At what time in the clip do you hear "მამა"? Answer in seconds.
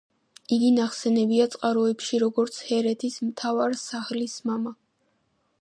4.51-4.79